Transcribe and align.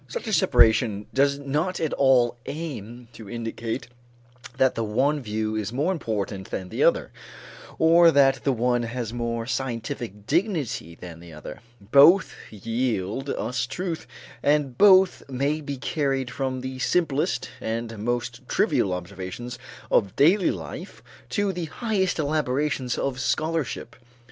Such 0.07 0.25
a 0.25 0.33
separation 0.33 1.05
does 1.13 1.37
not 1.37 1.79
at 1.79 1.93
all 1.93 2.35
aim 2.47 3.07
to 3.13 3.29
indicate 3.29 3.87
that 4.57 4.73
the 4.73 4.83
one 4.83 5.19
view 5.21 5.55
is 5.55 5.71
more 5.71 5.91
important 5.91 6.49
than 6.49 6.69
the 6.69 6.81
other, 6.83 7.11
or 7.77 8.09
that 8.09 8.43
the 8.43 8.51
one 8.51 8.81
has 8.81 9.13
more 9.13 9.45
scientific 9.45 10.25
dignity 10.25 10.95
than 10.95 11.19
the 11.19 11.31
other; 11.33 11.59
both 11.79 12.35
yield 12.51 13.29
us 13.29 13.67
truth, 13.67 14.07
and 14.41 14.75
both 14.75 15.21
may 15.29 15.61
be 15.61 15.77
carried 15.77 16.31
from 16.31 16.61
the 16.61 16.79
simplest 16.79 17.51
and 17.61 17.99
most 17.99 18.41
trivial 18.47 18.93
observations 18.93 19.59
of 19.91 20.15
daily 20.15 20.49
life 20.49 21.03
to 21.29 21.53
the 21.53 21.65
highest 21.65 22.17
elaborations 22.17 22.97
of 22.97 23.19
scholarship. 23.19 23.95